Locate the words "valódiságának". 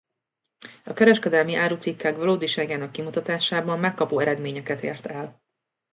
2.15-2.91